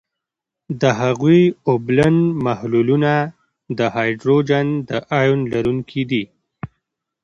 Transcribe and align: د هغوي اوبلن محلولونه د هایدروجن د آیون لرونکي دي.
د 0.81 0.83
هغوي 1.01 1.43
اوبلن 1.69 2.15
محلولونه 2.45 3.13
د 3.77 3.79
هایدروجن 3.95 4.67
د 4.89 4.91
آیون 5.21 5.39
لرونکي 5.53 6.03
دي. 6.11 6.23